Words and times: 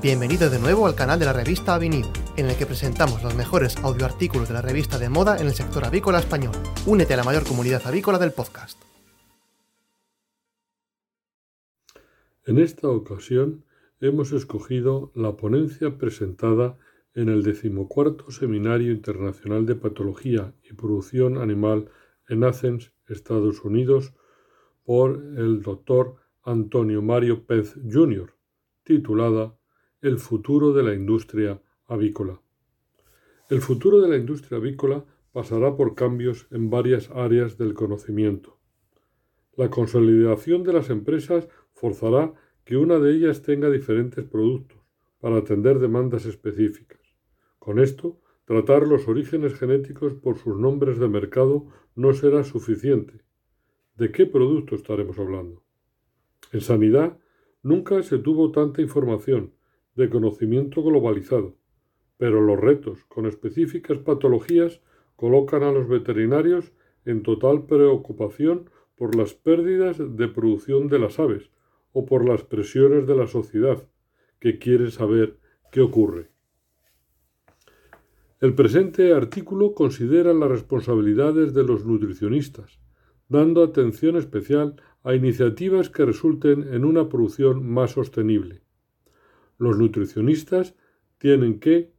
Bienvenido 0.00 0.48
de 0.48 0.58
nuevo 0.58 0.86
al 0.86 0.96
canal 0.96 1.18
de 1.18 1.26
la 1.26 1.32
revista 1.32 1.74
Avenida, 1.74 2.10
en 2.36 2.46
el 2.46 2.56
que 2.56 2.66
presentamos 2.66 3.22
los 3.22 3.36
mejores 3.36 3.76
audioartículos 3.76 4.48
de 4.48 4.54
la 4.54 4.62
revista 4.62 4.98
de 4.98 5.08
moda 5.08 5.36
en 5.38 5.46
el 5.46 5.52
sector 5.52 5.84
avícola 5.84 6.18
español. 6.18 6.54
Únete 6.86 7.14
a 7.14 7.18
la 7.18 7.24
mayor 7.24 7.44
comunidad 7.44 7.86
avícola 7.86 8.18
del 8.18 8.32
podcast. 8.32 8.82
En 12.46 12.58
esta 12.58 12.88
ocasión 12.88 13.64
hemos 14.00 14.32
escogido 14.32 15.12
la 15.14 15.36
ponencia 15.36 15.98
presentada 15.98 16.78
en 17.14 17.28
el 17.28 17.44
decimocuarto 17.44 18.30
Seminario 18.32 18.90
Internacional 18.90 19.66
de 19.66 19.76
Patología 19.76 20.54
y 20.68 20.72
Producción 20.72 21.36
Animal 21.38 21.90
en 22.28 22.42
Athens, 22.42 22.92
Estados 23.06 23.62
Unidos, 23.62 24.14
por 24.84 25.22
el 25.36 25.62
doctor 25.62 26.16
Antonio 26.42 27.02
Mario 27.02 27.46
Pez 27.46 27.74
Jr., 27.88 28.34
titulada 28.82 29.54
El 30.02 30.18
futuro 30.18 30.72
de 30.72 30.82
la 30.82 30.94
industria 30.94 31.62
avícola. 31.86 32.40
El 33.48 33.60
futuro 33.60 34.00
de 34.00 34.08
la 34.08 34.16
industria 34.16 34.58
avícola 34.58 35.04
pasará 35.30 35.76
por 35.76 35.94
cambios 35.94 36.48
en 36.50 36.70
varias 36.70 37.08
áreas 37.12 37.56
del 37.56 37.72
conocimiento. 37.74 38.58
La 39.56 39.70
consolidación 39.70 40.64
de 40.64 40.72
las 40.72 40.90
empresas 40.90 41.46
forzará 41.72 42.34
que 42.64 42.76
una 42.76 42.98
de 42.98 43.14
ellas 43.14 43.42
tenga 43.42 43.70
diferentes 43.70 44.24
productos 44.24 44.80
para 45.20 45.36
atender 45.36 45.78
demandas 45.78 46.26
específicas. 46.26 47.00
Con 47.60 47.78
esto, 47.78 48.20
tratar 48.44 48.88
los 48.88 49.06
orígenes 49.06 49.54
genéticos 49.54 50.14
por 50.14 50.36
sus 50.36 50.58
nombres 50.58 50.98
de 50.98 51.06
mercado 51.06 51.68
no 51.94 52.12
será 52.12 52.42
suficiente. 52.42 53.22
¿De 53.94 54.10
qué 54.10 54.26
producto 54.26 54.74
estaremos 54.74 55.16
hablando? 55.20 55.62
En 56.50 56.60
sanidad, 56.60 57.20
nunca 57.62 58.02
se 58.02 58.18
tuvo 58.18 58.50
tanta 58.50 58.82
información, 58.82 59.52
de 59.94 60.08
conocimiento 60.08 60.82
globalizado, 60.82 61.56
pero 62.16 62.40
los 62.40 62.58
retos 62.58 63.04
con 63.06 63.26
específicas 63.26 63.98
patologías 63.98 64.80
colocan 65.16 65.62
a 65.62 65.72
los 65.72 65.88
veterinarios 65.88 66.72
en 67.04 67.22
total 67.22 67.66
preocupación 67.66 68.70
por 68.96 69.14
las 69.16 69.34
pérdidas 69.34 69.98
de 69.98 70.28
producción 70.28 70.88
de 70.88 70.98
las 70.98 71.18
aves 71.18 71.50
o 71.92 72.06
por 72.06 72.26
las 72.26 72.42
presiones 72.44 73.06
de 73.06 73.16
la 73.16 73.26
sociedad, 73.26 73.82
que 74.38 74.58
quiere 74.58 74.90
saber 74.90 75.38
qué 75.70 75.80
ocurre. 75.80 76.30
El 78.40 78.54
presente 78.54 79.12
artículo 79.12 79.72
considera 79.72 80.34
las 80.34 80.50
responsabilidades 80.50 81.54
de 81.54 81.62
los 81.62 81.86
nutricionistas, 81.86 82.80
dando 83.28 83.62
atención 83.62 84.16
especial 84.16 84.82
a 85.04 85.14
iniciativas 85.14 85.90
que 85.90 86.04
resulten 86.04 86.74
en 86.74 86.84
una 86.84 87.08
producción 87.08 87.64
más 87.64 87.92
sostenible. 87.92 88.62
Los 89.62 89.78
nutricionistas 89.78 90.74
tienen 91.18 91.60
que 91.60 91.92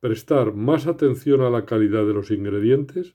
prestar 0.00 0.52
más 0.52 0.88
atención 0.88 1.42
a 1.42 1.48
la 1.48 1.64
calidad 1.64 2.04
de 2.04 2.12
los 2.12 2.32
ingredientes, 2.32 3.14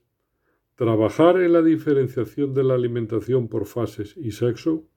trabajar 0.76 1.38
en 1.42 1.52
la 1.52 1.62
diferenciación 1.62 2.54
de 2.54 2.64
la 2.64 2.76
alimentación 2.76 3.50
por 3.50 3.66
fases 3.66 4.16
y 4.16 4.32
sexo, 4.32 4.88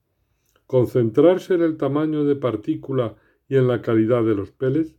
concentrarse 0.69 1.55
en 1.55 1.63
el 1.63 1.79
tamaño 1.79 2.25
de 2.25 2.37
partícula 2.37 3.17
y 3.49 3.57
en 3.57 3.67
la 3.67 3.83
calidad 3.83 4.23
de 4.23 4.37
los 4.37 4.53
peles, 4.53 4.95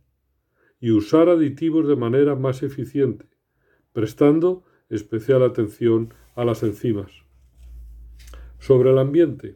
y 0.80 0.90
usar 0.90 1.30
aditivos 1.30 1.88
de 1.88 1.96
manera 1.96 2.34
más 2.34 2.62
eficiente, 2.62 3.24
prestando 3.94 4.64
especial 4.90 5.42
atención 5.44 6.12
a 6.36 6.44
las 6.44 6.62
enzimas. 6.62 7.10
Sobre 8.58 8.90
el 8.90 8.98
ambiente. 8.98 9.54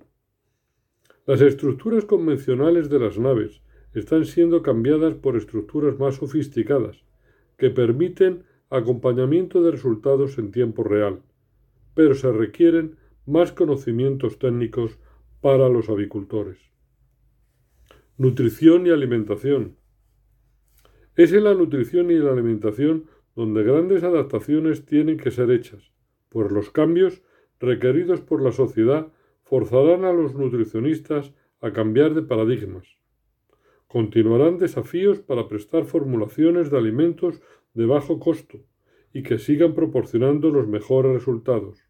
Las 1.26 1.42
estructuras 1.42 2.06
convencionales 2.06 2.88
de 2.88 2.98
las 2.98 3.18
naves 3.18 3.60
están 3.94 4.24
siendo 4.24 4.62
cambiadas 4.62 5.14
por 5.14 5.36
estructuras 5.36 5.98
más 5.98 6.16
sofisticadas, 6.16 7.04
que 7.56 7.70
permiten 7.70 8.44
acompañamiento 8.70 9.62
de 9.62 9.72
resultados 9.72 10.38
en 10.38 10.50
tiempo 10.50 10.84
real, 10.84 11.22
pero 11.94 12.14
se 12.14 12.30
requieren 12.30 12.96
más 13.26 13.52
conocimientos 13.52 14.38
técnicos 14.38 14.98
para 15.40 15.68
los 15.68 15.88
avicultores. 15.88 16.58
Nutrición 18.16 18.86
y 18.86 18.90
alimentación. 18.90 19.76
Es 21.16 21.32
en 21.32 21.44
la 21.44 21.54
nutrición 21.54 22.10
y 22.10 22.18
la 22.18 22.32
alimentación 22.32 23.06
donde 23.34 23.62
grandes 23.62 24.02
adaptaciones 24.02 24.84
tienen 24.84 25.16
que 25.16 25.30
ser 25.30 25.50
hechas, 25.50 25.92
pues 26.28 26.50
los 26.50 26.70
cambios 26.70 27.22
requeridos 27.60 28.20
por 28.20 28.42
la 28.42 28.52
sociedad 28.52 29.12
forzarán 29.44 30.04
a 30.04 30.12
los 30.12 30.34
nutricionistas 30.34 31.32
a 31.60 31.72
cambiar 31.72 32.14
de 32.14 32.22
paradigmas. 32.22 32.97
Continuarán 33.88 34.58
desafíos 34.58 35.18
para 35.20 35.48
prestar 35.48 35.86
formulaciones 35.86 36.70
de 36.70 36.76
alimentos 36.76 37.40
de 37.72 37.86
bajo 37.86 38.20
costo 38.20 38.58
y 39.14 39.22
que 39.22 39.38
sigan 39.38 39.74
proporcionando 39.74 40.50
los 40.50 40.68
mejores 40.68 41.12
resultados. 41.12 41.82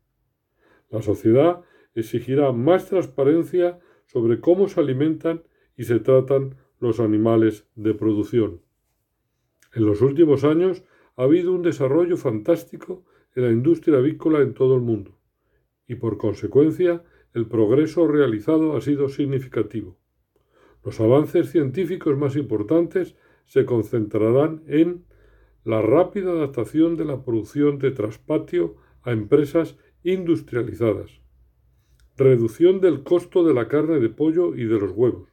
La 0.91 1.03
sociedad 1.03 1.63
exigirá 1.95 2.53
más 2.53 2.87
transparencia 2.87 3.81
sobre 4.07 4.41
cómo 4.41 4.69
se 4.69 4.81
alimentan 4.81 5.43
y 5.77 5.85
se 5.85 5.99
tratan 5.99 6.57
los 6.79 7.01
animales 7.01 7.67
de 7.75 7.95
producción. 7.95 8.63
En 9.75 9.85
los 9.85 10.01
últimos 10.01 10.45
años 10.45 10.85
ha 11.17 11.25
habido 11.25 11.53
un 11.53 11.63
desarrollo 11.63 12.17
fantástico 12.17 13.05
en 13.35 13.43
la 13.43 13.51
industria 13.51 13.99
avícola 13.99 14.41
en 14.41 14.55
todo 14.55 14.77
el 14.77 14.83
mundo 14.83 15.19
y 15.89 15.97
por 15.97 16.17
consecuencia 16.17 17.03
el 17.35 17.49
progreso 17.49 18.07
realizado 18.07 18.77
ha 18.77 18.81
sido 18.81 19.09
significativo. 19.09 19.98
Los 20.89 21.01
avances 21.01 21.51
científicos 21.51 22.17
más 22.17 22.35
importantes 22.35 23.15
se 23.45 23.67
concentrarán 23.67 24.63
en 24.69 25.05
la 25.63 25.83
rápida 25.83 26.31
adaptación 26.31 26.97
de 26.97 27.05
la 27.05 27.23
producción 27.27 27.79
de 27.79 27.91
traspatio 27.91 28.77
a 29.03 29.13
empresas 29.13 29.77
industrializadas, 30.03 31.21
reducción 32.17 32.81
del 32.81 33.03
costo 33.03 33.45
de 33.45 33.53
la 33.53 33.69
carne 33.69 34.01
de 34.01 34.09
pollo 34.09 34.55
y 34.57 34.65
de 34.65 34.81
los 34.81 34.93
huevos, 34.93 35.29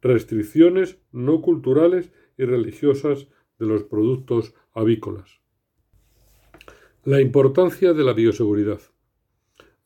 restricciones 0.00 1.00
no 1.10 1.42
culturales 1.42 2.12
y 2.38 2.44
religiosas 2.44 3.26
de 3.58 3.66
los 3.66 3.82
productos 3.82 4.54
avícolas. 4.72 5.40
La 7.02 7.20
importancia 7.20 7.92
de 7.92 8.04
la 8.04 8.12
bioseguridad. 8.12 8.80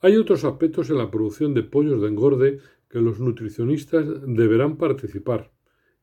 Hay 0.01 0.19
otros 0.19 0.45
aspectos 0.45 0.91
en 0.91 0.99
la 0.99 1.11
producción 1.11 1.55
de 1.55 1.63
pollos 1.63 2.03
de 2.03 2.09
engorde 2.09 2.61
que 2.89 3.01
los 3.01 3.21
nutricionistas 3.21 4.07
deberán 4.27 4.77
participar, 4.77 5.53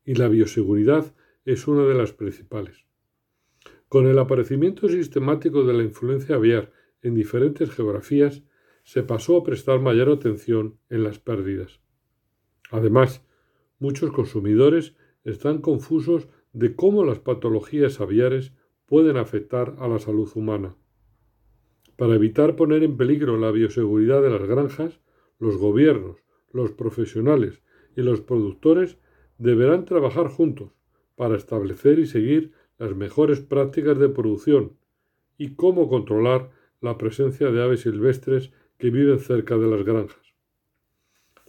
y 0.03 0.15
la 0.15 0.27
bioseguridad 0.27 1.15
es 1.45 1.67
una 1.67 1.83
de 1.85 1.95
las 1.95 2.13
principales. 2.13 2.85
Con 3.87 4.07
el 4.07 4.19
aparecimiento 4.19 4.89
sistemático 4.89 5.63
de 5.63 5.73
la 5.73 5.83
influencia 5.83 6.35
aviar 6.35 6.71
en 7.01 7.15
diferentes 7.15 7.69
geografías, 7.71 8.43
se 8.83 9.03
pasó 9.03 9.37
a 9.37 9.43
prestar 9.43 9.79
mayor 9.79 10.09
atención 10.09 10.77
en 10.89 11.03
las 11.03 11.19
pérdidas. 11.19 11.79
Además, 12.71 13.25
muchos 13.79 14.11
consumidores 14.11 14.95
están 15.23 15.59
confusos 15.59 16.27
de 16.53 16.75
cómo 16.75 17.03
las 17.03 17.19
patologías 17.19 17.99
aviares 17.99 18.53
pueden 18.85 19.17
afectar 19.17 19.75
a 19.79 19.87
la 19.87 19.99
salud 19.99 20.29
humana. 20.35 20.75
Para 21.95 22.15
evitar 22.15 22.55
poner 22.55 22.83
en 22.83 22.97
peligro 22.97 23.37
la 23.37 23.51
bioseguridad 23.51 24.21
de 24.21 24.29
las 24.29 24.47
granjas, 24.47 24.99
los 25.39 25.57
gobiernos, 25.57 26.17
los 26.55 26.71
profesionales 26.71 27.61
y 27.97 28.01
los 28.01 28.21
productores 28.21 28.97
deberán 29.37 29.83
trabajar 29.83 30.29
juntos 30.29 30.71
para 31.15 31.35
establecer 31.35 31.99
y 31.99 32.05
seguir 32.07 32.53
las 32.77 32.95
mejores 32.95 33.41
prácticas 33.41 33.99
de 33.99 34.09
producción 34.09 34.77
y 35.37 35.55
cómo 35.55 35.89
controlar 35.89 36.51
la 36.79 36.97
presencia 36.97 37.51
de 37.51 37.61
aves 37.61 37.81
silvestres 37.81 38.53
que 38.77 38.89
viven 38.89 39.19
cerca 39.19 39.57
de 39.57 39.67
las 39.67 39.83
granjas. 39.83 40.33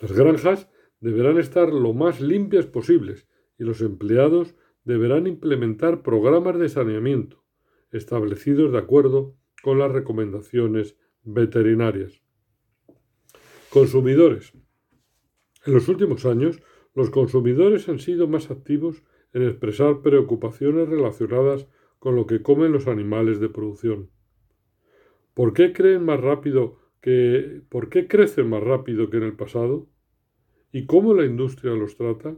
Las 0.00 0.12
granjas 0.12 0.69
deberán 1.00 1.39
estar 1.39 1.72
lo 1.72 1.93
más 1.93 2.21
limpias 2.21 2.66
posibles 2.66 3.28
y 3.59 3.65
los 3.65 3.81
empleados 3.81 4.57
deberán 4.84 5.28
implementar 5.28 6.03
programas 6.03 6.59
de 6.59 6.69
saneamiento 6.69 7.45
establecidos 7.92 8.72
de 8.72 8.78
acuerdo 8.78 9.36
con 9.63 9.78
las 9.78 9.92
recomendaciones 9.92 10.97
veterinarias. 11.22 12.21
Consumidores. 13.71 14.53
En 15.66 15.74
los 15.74 15.89
últimos 15.89 16.24
años, 16.27 16.63
los 16.95 17.10
consumidores 17.10 17.89
han 17.89 17.98
sido 17.98 18.28
más 18.28 18.51
activos 18.51 19.03
en 19.33 19.42
expresar 19.42 20.01
preocupaciones 20.01 20.89
relacionadas 20.89 21.66
con 21.98 22.15
lo 22.15 22.27
que 22.27 22.41
comen 22.41 22.72
los 22.72 22.86
animales 22.86 23.41
de 23.41 23.48
producción. 23.48 24.10
¿Por 25.34 25.53
qué 25.53 25.72
creen 25.72 26.04
más 26.04 26.21
rápido 26.21 26.78
que 27.01 27.63
crecen 28.09 28.48
más 28.48 28.63
rápido 28.63 29.10
que 29.10 29.18
en 29.18 29.24
el 29.24 29.34
pasado? 29.34 29.89
¿Y 30.72 30.86
cómo 30.86 31.15
la 31.15 31.27
industria 31.27 31.72
los 31.72 31.97
trata? 31.97 32.36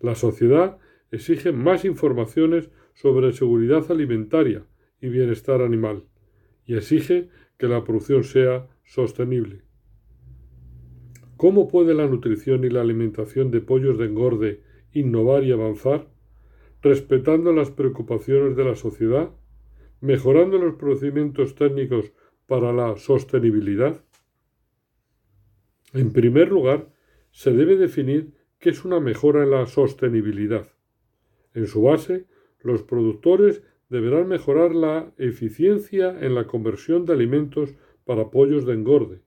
La 0.00 0.14
sociedad 0.14 0.78
exige 1.10 1.52
más 1.52 1.84
informaciones 1.84 2.70
sobre 2.94 3.32
seguridad 3.32 3.90
alimentaria 3.90 4.66
y 5.00 5.08
bienestar 5.08 5.62
animal 5.62 6.04
y 6.64 6.76
exige 6.76 7.30
que 7.58 7.66
la 7.66 7.82
producción 7.84 8.24
sea 8.24 8.68
sostenible. 8.84 9.65
¿Cómo 11.36 11.68
puede 11.68 11.92
la 11.92 12.06
nutrición 12.06 12.64
y 12.64 12.70
la 12.70 12.80
alimentación 12.80 13.50
de 13.50 13.60
pollos 13.60 13.98
de 13.98 14.06
engorde 14.06 14.62
innovar 14.92 15.44
y 15.44 15.52
avanzar, 15.52 16.08
respetando 16.80 17.52
las 17.52 17.70
preocupaciones 17.70 18.56
de 18.56 18.64
la 18.64 18.74
sociedad, 18.74 19.30
mejorando 20.00 20.56
los 20.56 20.76
procedimientos 20.76 21.54
técnicos 21.54 22.12
para 22.46 22.72
la 22.72 22.96
sostenibilidad? 22.96 24.02
En 25.92 26.12
primer 26.12 26.48
lugar, 26.48 26.88
se 27.32 27.52
debe 27.52 27.76
definir 27.76 28.32
qué 28.58 28.70
es 28.70 28.86
una 28.86 29.00
mejora 29.00 29.42
en 29.42 29.50
la 29.50 29.66
sostenibilidad. 29.66 30.68
En 31.52 31.66
su 31.66 31.82
base, 31.82 32.26
los 32.60 32.82
productores 32.82 33.62
deberán 33.90 34.28
mejorar 34.28 34.74
la 34.74 35.12
eficiencia 35.18 36.18
en 36.18 36.34
la 36.34 36.46
conversión 36.46 37.04
de 37.04 37.12
alimentos 37.12 37.74
para 38.04 38.30
pollos 38.30 38.64
de 38.64 38.72
engorde, 38.72 39.25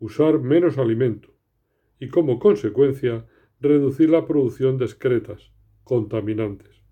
usar 0.00 0.40
menos 0.40 0.78
alimento 0.78 1.32
y, 2.00 2.08
como 2.08 2.40
consecuencia, 2.40 3.26
reducir 3.60 4.10
la 4.10 4.26
producción 4.26 4.78
de 4.78 4.86
excretas 4.86 5.52
contaminantes. 5.84 6.82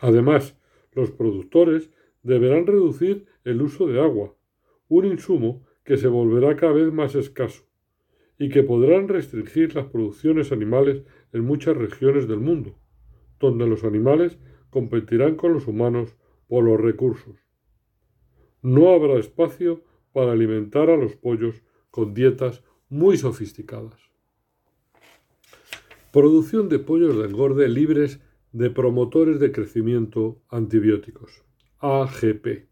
Además, 0.00 0.56
los 0.92 1.10
productores 1.10 1.90
deberán 2.22 2.66
reducir 2.66 3.26
el 3.44 3.60
uso 3.60 3.86
de 3.86 4.00
agua, 4.00 4.34
un 4.88 5.04
insumo 5.04 5.66
que 5.84 5.96
se 5.96 6.08
volverá 6.08 6.56
cada 6.56 6.72
vez 6.72 6.92
más 6.92 7.14
escaso, 7.14 7.64
y 8.38 8.48
que 8.50 8.62
podrán 8.62 9.08
restringir 9.08 9.74
las 9.74 9.86
producciones 9.86 10.52
animales 10.52 11.02
en 11.32 11.44
muchas 11.44 11.76
regiones 11.76 12.28
del 12.28 12.38
mundo, 12.38 12.78
donde 13.40 13.66
los 13.66 13.84
animales 13.84 14.38
competirán 14.70 15.34
con 15.34 15.52
los 15.52 15.66
humanos 15.66 16.16
por 16.46 16.64
los 16.64 16.80
recursos. 16.80 17.36
No 18.62 18.90
habrá 18.90 19.18
espacio 19.18 19.82
para 20.12 20.32
alimentar 20.32 20.90
a 20.90 20.96
los 20.96 21.16
pollos 21.16 21.62
con 21.90 22.14
dietas 22.14 22.62
muy 22.88 23.16
sofisticadas. 23.16 23.98
Producción 26.12 26.68
de 26.68 26.78
pollos 26.78 27.16
de 27.16 27.24
engorde 27.26 27.68
libres 27.68 28.20
de 28.52 28.70
promotores 28.70 29.38
de 29.40 29.52
crecimiento 29.52 30.40
antibióticos. 30.48 31.44
AGP. 31.80 32.68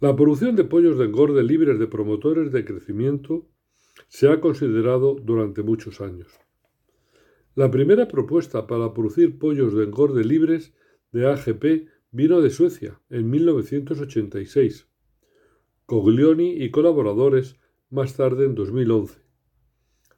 La 0.00 0.16
producción 0.16 0.56
de 0.56 0.64
pollos 0.64 0.96
de 0.98 1.04
engorde 1.04 1.42
libres 1.42 1.78
de 1.78 1.86
promotores 1.86 2.52
de 2.52 2.64
crecimiento 2.64 3.46
se 4.08 4.28
ha 4.28 4.40
considerado 4.40 5.14
durante 5.14 5.62
muchos 5.62 6.00
años. 6.00 6.28
La 7.54 7.70
primera 7.70 8.08
propuesta 8.08 8.66
para 8.66 8.94
producir 8.94 9.38
pollos 9.38 9.74
de 9.74 9.84
engorde 9.84 10.24
libres 10.24 10.72
de 11.12 11.30
AGP 11.30 11.88
vino 12.12 12.40
de 12.40 12.50
Suecia 12.50 13.00
en 13.10 13.28
1986. 13.28 14.88
Coglioni 15.84 16.62
y 16.62 16.70
colaboradores 16.70 17.59
más 17.90 18.16
tarde 18.16 18.46
en 18.46 18.54
2011. 18.54 19.20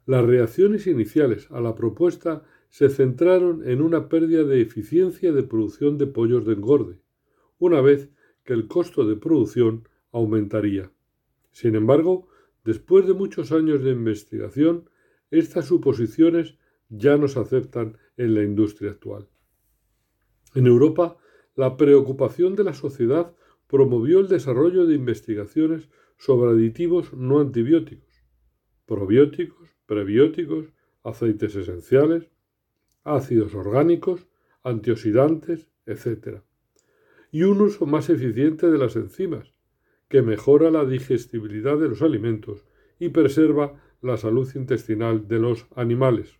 Las 0.05 0.23
reacciones 0.23 0.87
iniciales 0.87 1.49
a 1.51 1.59
la 1.59 1.75
propuesta 1.75 2.43
se 2.69 2.89
centraron 2.89 3.67
en 3.67 3.81
una 3.81 4.09
pérdida 4.09 4.43
de 4.43 4.61
eficiencia 4.61 5.31
de 5.31 5.43
producción 5.43 5.97
de 5.97 6.07
pollos 6.07 6.45
de 6.45 6.53
engorde, 6.53 6.99
una 7.57 7.81
vez 7.81 8.09
que 8.43 8.53
el 8.53 8.67
costo 8.67 9.05
de 9.05 9.15
producción 9.15 9.87
aumentaría. 10.11 10.91
Sin 11.51 11.75
embargo, 11.75 12.27
después 12.63 13.07
de 13.07 13.13
muchos 13.13 13.51
años 13.51 13.83
de 13.83 13.91
investigación, 13.91 14.89
estas 15.31 15.65
suposiciones 15.65 16.57
ya 16.89 17.17
no 17.17 17.27
se 17.27 17.39
aceptan 17.39 17.97
en 18.17 18.35
la 18.35 18.43
industria 18.43 18.91
actual. 18.91 19.27
En 20.53 20.67
Europa, 20.67 21.17
la 21.55 21.77
preocupación 21.77 22.55
de 22.55 22.63
la 22.63 22.73
sociedad 22.73 23.33
promovió 23.67 24.19
el 24.19 24.27
desarrollo 24.27 24.85
de 24.85 24.95
investigaciones 24.95 25.89
sobre 26.25 26.51
aditivos 26.51 27.11
no 27.11 27.41
antibióticos, 27.41 28.23
probióticos, 28.85 29.75
prebióticos, 29.85 30.67
aceites 31.03 31.53
esenciales, 31.53 32.29
ácidos 33.03 33.53
orgánicos, 33.55 34.25
antioxidantes, 34.63 35.67
etc. 35.85 36.39
Y 37.29 37.43
un 37.43 37.59
uso 37.59 37.85
más 37.85 38.09
eficiente 38.09 38.71
de 38.71 38.77
las 38.77 38.95
enzimas, 38.95 39.53
que 40.07 40.21
mejora 40.21 40.71
la 40.71 40.85
digestibilidad 40.85 41.77
de 41.77 41.89
los 41.89 42.01
alimentos 42.01 42.63
y 42.99 43.09
preserva 43.09 43.83
la 44.01 44.15
salud 44.15 44.49
intestinal 44.55 45.27
de 45.27 45.39
los 45.39 45.67
animales. 45.75 46.39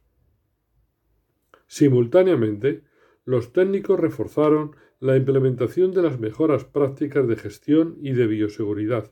Simultáneamente, 1.68 2.86
los 3.26 3.52
técnicos 3.52 4.00
reforzaron 4.00 4.78
la 5.02 5.18
implementación 5.18 5.92
de 5.92 6.04
las 6.04 6.22
mejoras 6.22 6.64
prácticas 6.64 7.28
de 7.28 7.36
gestión 7.36 7.98
y 8.00 8.14
de 8.14 8.28
bioseguridad, 8.28 9.12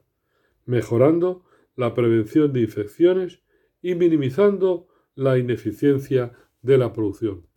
mejorando 0.66 1.44
la 1.76 1.94
prevención 1.94 2.54
de 2.54 2.62
infecciones 2.62 3.42
y 3.82 3.96
minimizando 3.96 4.88
la 5.16 5.38
ineficiencia 5.38 6.34
de 6.62 6.78
la 6.78 6.94
producción. 6.94 7.48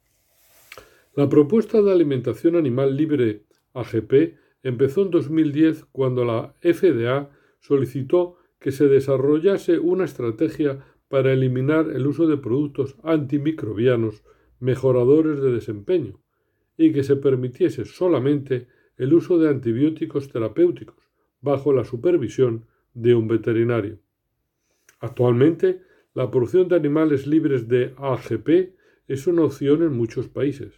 La 1.15 1.29
propuesta 1.29 1.81
de 1.83 1.93
alimentación 1.93 2.56
animal 2.56 2.97
libre 2.97 3.45
AGP 3.75 4.37
empezó 4.62 5.03
en 5.03 5.11
2010 5.11 5.85
cuando 5.93 6.25
la 6.25 6.55
FDA 6.61 7.31
solicitó 7.61 8.37
que 8.59 8.73
se 8.73 8.89
desarrollase 8.89 9.79
una 9.79 10.06
estrategia 10.06 10.85
para 11.09 11.33
eliminar 11.33 11.91
el 11.91 12.06
uso 12.06 12.27
de 12.27 12.39
productos 12.39 12.97
antimicrobianos 13.05 14.25
mejoradores 14.59 15.41
de 15.41 15.53
desempeño 15.53 16.21
y 16.77 16.93
que 16.93 17.05
se 17.05 17.17
permitiese 17.17 17.85
solamente 17.85 18.67
el 18.97 19.12
uso 19.12 19.39
de 19.39 19.51
antibióticos 19.51 20.31
terapéuticos 20.31 20.97
bajo 21.41 21.73
la 21.73 21.85
supervisión 21.85 22.67
de 22.94 23.14
un 23.14 23.29
veterinario. 23.29 23.99
Actualmente, 25.00 25.82
la 26.14 26.31
producción 26.31 26.69
de 26.69 26.76
animales 26.76 27.26
libres 27.26 27.69
de 27.69 27.93
AGP 27.99 28.75
es 29.08 29.26
una 29.26 29.43
opción 29.43 29.82
en 29.82 29.93
muchos 29.96 30.29
países, 30.29 30.73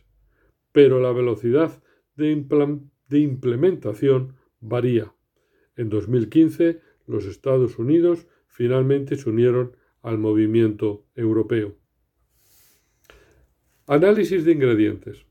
pero 0.73 1.01
la 1.01 1.13
velocidad 1.13 1.83
de, 2.17 2.35
de 3.09 3.19
implementación 3.19 4.35
varía. 4.61 5.15
En 5.77 5.91
2015, 5.91 6.81
los 7.07 7.27
Estados 7.27 7.79
Unidos 7.79 8.27
finalmente 8.49 9.17
se 9.17 9.29
unieron 9.29 9.77
al 10.03 10.19
movimiento 10.19 11.05
europeo. 11.15 11.77
Análisis 13.87 14.45
de 14.45 14.53
ingredientes. 14.53 15.27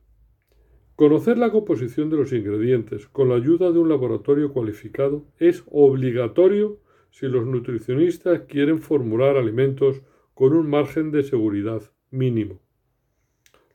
Conocer 0.95 1.37
la 1.37 1.51
composición 1.51 2.09
de 2.09 2.15
los 2.15 2.31
ingredientes 2.31 3.07
con 3.07 3.27
la 3.27 3.35
ayuda 3.35 3.69
de 3.73 3.79
un 3.79 3.89
laboratorio 3.89 4.53
cualificado 4.53 5.25
es 5.39 5.61
obligatorio 5.69 6.79
si 7.11 7.27
los 7.27 7.45
nutricionistas 7.45 8.43
quieren 8.47 8.79
formular 8.79 9.35
alimentos 9.35 10.01
con 10.33 10.53
un 10.53 10.69
margen 10.69 11.11
de 11.11 11.23
seguridad 11.23 11.81
mínimo. 12.11 12.61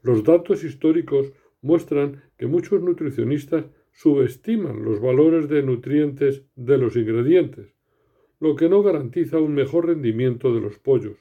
Los 0.00 0.24
datos 0.24 0.64
históricos 0.64 1.30
muestran 1.60 2.22
que 2.38 2.46
muchos 2.46 2.80
nutricionistas 2.80 3.66
subestiman 3.92 4.82
los 4.82 4.98
valores 4.98 5.46
de 5.50 5.62
nutrientes 5.62 6.44
de 6.56 6.78
los 6.78 6.96
ingredientes, 6.96 7.74
lo 8.38 8.56
que 8.56 8.70
no 8.70 8.82
garantiza 8.82 9.38
un 9.40 9.52
mejor 9.52 9.88
rendimiento 9.88 10.54
de 10.54 10.62
los 10.62 10.78
pollos, 10.78 11.18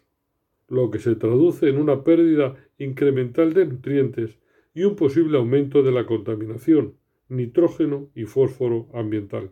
lo 0.70 0.91
que 0.91 1.00
se 1.00 1.15
traduce 1.15 1.68
en 1.68 1.77
una 1.77 2.06
pérdida 2.06 2.56
incremental 2.77 3.53
de 3.53 3.65
nutrientes 3.65 4.39
y 4.79 4.86
un 4.86 4.95
posible 4.95 5.38
aumento 5.38 5.83
de 5.83 5.91
la 5.91 6.05
contaminación, 6.05 6.95
nitrógeno 7.27 8.09
y 8.15 8.24
fósforo 8.24 8.88
ambiental. 8.93 9.51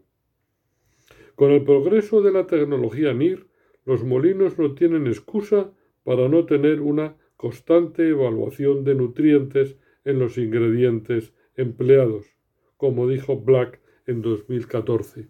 Con 1.35 1.51
el 1.51 1.65
progreso 1.65 2.21
de 2.21 2.31
la 2.31 2.47
tecnología 2.47 3.13
NIR, 3.13 3.45
los 3.83 4.05
molinos 4.05 4.57
no 4.57 4.73
tienen 4.73 5.05
excusa 5.05 5.73
para 6.05 6.29
no 6.29 6.45
tener 6.45 6.79
una 6.79 7.17
constante 7.35 8.07
evaluación 8.07 8.85
de 8.85 8.95
nutrientes 8.95 9.75
en 10.05 10.17
los 10.17 10.37
ingredientes 10.37 11.33
empleados, 11.55 12.25
como 12.77 13.05
dijo 13.09 13.41
Black 13.41 13.81
en 14.05 14.21
2014. 14.21 15.27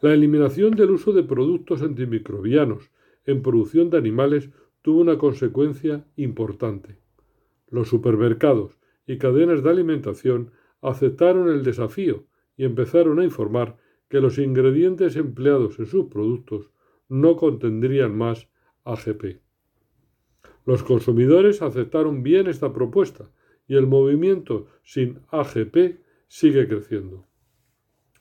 La 0.00 0.14
eliminación 0.14 0.70
del 0.70 0.92
uso 0.92 1.12
de 1.12 1.22
productos 1.22 1.82
antimicrobianos 1.82 2.90
en 3.26 3.42
producción 3.42 3.90
de 3.90 3.98
animales 3.98 4.48
tuvo 4.80 5.02
una 5.02 5.18
consecuencia 5.18 6.06
importante. 6.16 7.03
Los 7.68 7.88
supermercados 7.88 8.76
y 9.06 9.18
cadenas 9.18 9.62
de 9.62 9.70
alimentación 9.70 10.52
aceptaron 10.80 11.48
el 11.48 11.64
desafío 11.64 12.26
y 12.56 12.64
empezaron 12.64 13.18
a 13.18 13.24
informar 13.24 13.76
que 14.08 14.20
los 14.20 14.38
ingredientes 14.38 15.16
empleados 15.16 15.78
en 15.78 15.86
sus 15.86 16.06
productos 16.06 16.70
no 17.08 17.36
contendrían 17.36 18.16
más 18.16 18.48
AGP. 18.84 19.40
Los 20.66 20.82
consumidores 20.82 21.62
aceptaron 21.62 22.22
bien 22.22 22.46
esta 22.46 22.72
propuesta 22.72 23.30
y 23.66 23.76
el 23.76 23.86
movimiento 23.86 24.66
sin 24.82 25.20
AGP 25.30 26.00
sigue 26.28 26.68
creciendo. 26.68 27.26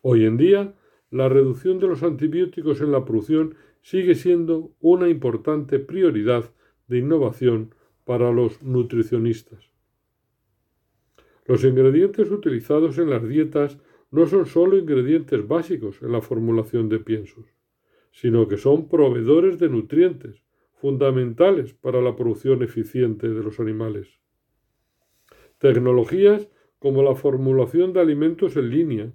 Hoy 0.01 0.25
en 0.25 0.37
día, 0.37 0.75
la 1.09 1.29
reducción 1.29 1.79
de 1.79 1.87
los 1.87 2.03
antibióticos 2.03 2.81
en 2.81 2.91
la 2.91 3.05
producción 3.05 3.55
sigue 3.81 4.15
siendo 4.15 4.73
una 4.79 5.09
importante 5.09 5.79
prioridad 5.79 6.51
de 6.87 6.97
innovación 6.97 7.75
para 8.05 8.31
los 8.31 8.61
nutricionistas. 8.63 9.69
Los 11.45 11.63
ingredientes 11.63 12.31
utilizados 12.31 12.97
en 12.97 13.09
las 13.09 13.27
dietas 13.27 13.77
no 14.11 14.27
son 14.27 14.45
solo 14.45 14.77
ingredientes 14.77 15.47
básicos 15.47 16.01
en 16.01 16.11
la 16.11 16.21
formulación 16.21 16.87
de 16.87 16.99
piensos, 16.99 17.45
sino 18.11 18.47
que 18.47 18.57
son 18.57 18.87
proveedores 18.87 19.59
de 19.59 19.69
nutrientes 19.69 20.43
fundamentales 20.73 21.73
para 21.73 22.01
la 22.01 22.15
producción 22.15 22.61
eficiente 22.61 23.29
de 23.29 23.43
los 23.43 23.59
animales. 23.59 24.19
Tecnologías 25.57 26.49
como 26.79 27.03
la 27.03 27.15
formulación 27.15 27.93
de 27.93 28.01
alimentos 28.01 28.57
en 28.57 28.69
línea 28.69 29.13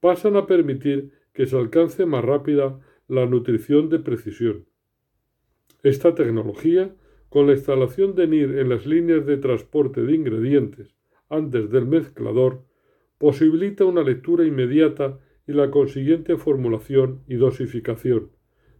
pasan 0.00 0.36
a 0.36 0.46
permitir 0.46 1.12
que 1.32 1.46
se 1.46 1.56
alcance 1.58 2.06
más 2.06 2.24
rápida 2.24 2.80
la 3.08 3.26
nutrición 3.26 3.88
de 3.88 3.98
precisión. 3.98 4.66
Esta 5.82 6.14
tecnología, 6.14 6.94
con 7.32 7.46
la 7.46 7.54
instalación 7.54 8.14
de 8.14 8.26
NIR 8.26 8.58
en 8.58 8.68
las 8.68 8.84
líneas 8.84 9.24
de 9.24 9.38
transporte 9.38 10.02
de 10.02 10.14
ingredientes 10.14 10.94
antes 11.30 11.70
del 11.70 11.86
mezclador, 11.86 12.62
posibilita 13.16 13.86
una 13.86 14.02
lectura 14.02 14.44
inmediata 14.44 15.18
y 15.46 15.52
la 15.52 15.70
consiguiente 15.70 16.36
formulación 16.36 17.22
y 17.26 17.36
dosificación, 17.36 18.32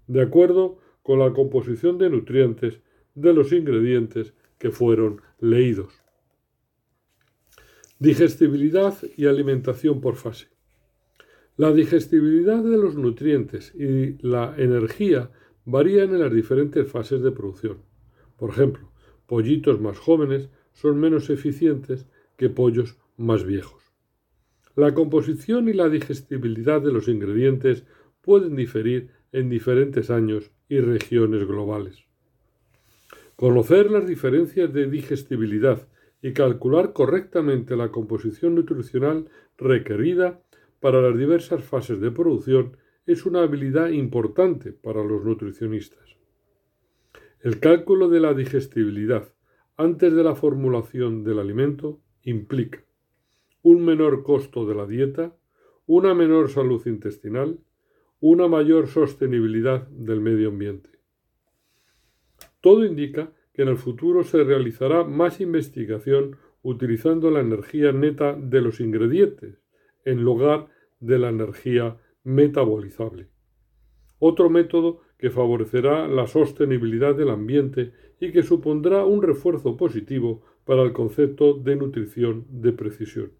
de 0.07 0.21
acuerdo 0.21 0.79
con 1.03 1.19
la 1.19 1.33
composición 1.33 1.97
de 1.97 2.11
nutrientes 2.11 2.83
de 3.15 3.33
los 3.33 3.55
ingredientes 3.55 4.35
que 4.59 4.71
fueron 4.71 5.23
leídos. 5.41 5.95
Digestibilidad 7.99 8.95
y 9.17 9.25
alimentación 9.25 10.03
por 10.03 10.17
fase. 10.17 10.49
La 11.57 11.73
digestibilidad 11.73 12.63
de 12.63 12.77
los 12.77 12.97
nutrientes 12.97 13.75
y 13.75 14.19
la 14.21 14.55
energía 14.59 15.31
varían 15.65 16.11
en 16.11 16.21
las 16.21 16.33
diferentes 16.35 16.87
fases 16.87 17.23
de 17.23 17.33
producción. 17.33 17.92
Por 18.43 18.51
ejemplo, 18.51 18.91
pollitos 19.29 19.81
más 19.81 20.01
jóvenes 20.01 20.51
son 20.73 20.99
menos 20.99 21.31
eficientes 21.31 22.09
que 22.37 22.51
pollos 22.51 22.99
más 23.17 23.45
viejos. 23.45 23.85
La 24.75 24.95
composición 24.95 25.69
y 25.69 25.75
la 25.75 25.89
digestibilidad 25.89 26.83
de 26.83 26.91
los 26.91 27.07
ingredientes 27.07 27.85
pueden 28.21 28.57
diferir 28.57 29.11
en 29.31 29.49
diferentes 29.49 30.11
años 30.11 30.51
y 30.69 30.81
regiones 30.81 31.47
globales. 31.47 32.05
Conocer 33.37 33.93
las 33.93 34.09
diferencias 34.09 34.73
de 34.73 34.91
digestibilidad 34.91 35.87
y 36.21 36.33
calcular 36.33 36.93
correctamente 36.93 37.77
la 37.77 37.93
composición 37.93 38.57
nutricional 38.57 39.29
requerida 39.57 40.43
para 40.81 41.01
las 41.01 41.17
diversas 41.17 41.63
fases 41.63 42.01
de 42.01 42.11
producción 42.11 42.77
es 43.07 43.25
una 43.25 43.45
habilidad 43.45 43.91
importante 43.91 44.73
para 44.73 45.05
los 45.05 45.25
nutricionistas. 45.25 46.22
El 47.43 47.59
cálculo 47.59 48.09
de 48.09 48.21
la 48.21 48.35
digestibilidad 48.35 49.35
antes 49.77 50.15
de 50.15 50.23
la 50.23 50.37
formulación 50.37 51.25
del 51.25 51.41
alimento 51.41 52.01
implica 52.23 52.85
un 53.63 53.85
menor 53.85 54.23
costo 54.23 54.65
de 54.65 54.77
la 54.77 54.87
dieta, 54.87 55.37
una 55.87 56.15
menor 56.15 56.51
salud 56.51 56.87
intestinal, 56.87 57.59
una 58.21 58.47
mayor 58.47 58.87
sostenibilidad 58.87 59.89
del 59.89 60.21
medio 60.21 60.51
ambiente. 60.51 60.91
Todo 62.61 62.85
indica 62.85 63.33
que 63.53 63.63
en 63.63 63.69
el 63.69 63.77
futuro 63.77 64.23
se 64.23 64.45
realizará 64.45 65.03
más 65.03 65.41
investigación 65.41 66.37
utilizando 66.63 67.33
la 67.33 67.41
energía 67.41 67.91
neta 67.91 68.35
de 68.35 68.61
los 68.61 68.79
ingredientes 68.79 69.61
en 70.05 70.23
lugar 70.23 70.69
de 71.01 71.19
la 71.19 71.31
energía 71.31 71.99
metabolizable. 72.23 73.31
Otro 74.21 74.49
método 74.49 75.01
que 75.23 75.31
favorecerá 75.31 76.09
la 76.09 76.27
sostenibilidad 76.27 77.15
del 77.15 77.31
ambiente 77.31 77.93
y 78.19 78.33
que 78.33 78.43
supondrá 78.43 79.05
un 79.05 79.23
refuerzo 79.23 79.77
positivo 79.77 80.43
para 80.65 80.83
el 80.83 80.93
concepto 80.93 81.55
de 81.55 81.77
nutrición 81.77 82.45
de 82.51 82.73
precisión. 82.73 83.31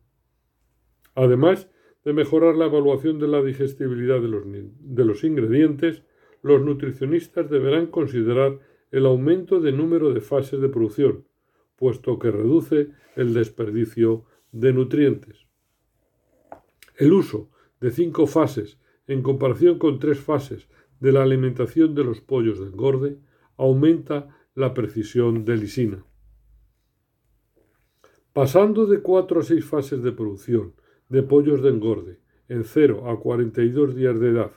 Además 1.17 1.69
de 2.05 2.13
mejorar 2.13 2.55
la 2.55 2.67
evaluación 2.67 3.19
de 3.19 3.27
la 3.27 3.43
digestibilidad 3.43 4.21
de 4.21 4.29
los, 4.29 4.45
de 4.47 5.05
los 5.05 5.25
ingredientes, 5.25 6.05
los 6.41 6.63
nutricionistas 6.63 7.51
deberán 7.51 7.89
considerar 7.89 8.61
el 8.93 9.05
aumento 9.05 9.59
de 9.59 9.73
número 9.73 10.15
de 10.15 10.21
fases 10.21 10.61
de 10.61 10.69
producción, 10.69 11.27
puesto 11.75 12.21
que 12.21 12.31
reduce 12.31 12.91
el 13.17 13.35
desperdicio 13.35 14.25
de 14.53 14.73
nutrientes. 14.73 15.49
El 16.97 17.13
uso 17.13 17.51
de 17.81 17.91
cinco 17.91 18.29
fases 18.29 18.79
en 19.09 19.21
comparación 19.23 19.81
con 19.81 19.99
tres 19.99 20.21
fases 20.21 20.69
de 21.03 21.11
la 21.11 21.25
alimentación 21.25 21.97
de 21.97 22.05
los 22.05 22.21
pollos 22.21 22.61
de 22.61 22.67
engorde 22.67 23.19
aumenta 23.57 24.29
la 24.55 24.73
precisión 24.73 25.45
de 25.45 25.57
lisina. 25.57 26.05
Pasando 28.33 28.87
de 28.87 29.01
cuatro 29.01 29.41
a 29.41 29.43
seis 29.43 29.65
fases 29.65 30.05
de 30.05 30.13
producción 30.13 30.75
de 31.09 31.25
pollos 31.25 31.61
de 31.61 31.71
engorde 31.71 32.21
en 32.49 32.63
0 32.63 33.11
a 33.11 33.19
42 33.19 33.97
días 33.97 34.21
de 34.21 34.29
edad 34.29 34.53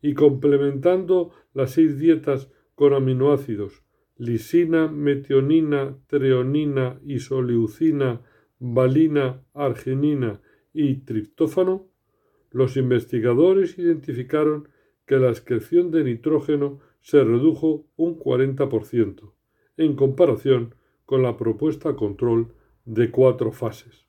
y 0.00 0.14
complementando 0.14 1.32
las 1.54 1.72
seis 1.72 1.98
dietas 1.98 2.48
con 2.76 2.94
aminoácidos 2.94 3.82
lisina, 4.16 4.86
metionina, 4.86 5.96
treonina, 6.06 7.00
isoleucina, 7.04 8.20
valina, 8.60 9.42
arginina 9.54 10.40
y 10.72 10.96
triptófano, 11.06 11.88
los 12.50 12.76
investigadores 12.76 13.78
identificaron 13.78 14.68
que 15.10 15.18
la 15.18 15.30
excreción 15.30 15.90
de 15.90 16.04
nitrógeno 16.04 16.78
se 17.00 17.24
redujo 17.24 17.84
un 17.96 18.16
40% 18.16 19.32
en 19.76 19.96
comparación 19.96 20.76
con 21.04 21.24
la 21.24 21.36
propuesta 21.36 21.96
control 21.96 22.54
de 22.84 23.10
cuatro 23.10 23.50
fases. 23.50 24.06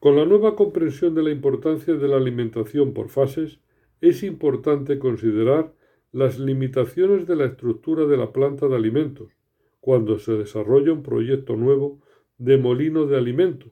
Con 0.00 0.16
la 0.16 0.26
nueva 0.26 0.54
comprensión 0.54 1.14
de 1.14 1.22
la 1.22 1.30
importancia 1.30 1.94
de 1.94 2.08
la 2.08 2.18
alimentación 2.18 2.92
por 2.92 3.08
fases, 3.08 3.58
es 4.02 4.22
importante 4.22 4.98
considerar 4.98 5.72
las 6.12 6.38
limitaciones 6.38 7.26
de 7.26 7.36
la 7.36 7.46
estructura 7.46 8.04
de 8.04 8.18
la 8.18 8.34
planta 8.34 8.68
de 8.68 8.76
alimentos 8.76 9.32
cuando 9.80 10.18
se 10.18 10.32
desarrolla 10.32 10.92
un 10.92 11.02
proyecto 11.02 11.56
nuevo 11.56 12.02
de 12.36 12.58
molino 12.58 13.06
de 13.06 13.16
alimento 13.16 13.70